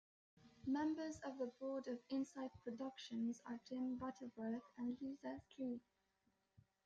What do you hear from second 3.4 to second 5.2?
are Jim Butterworth and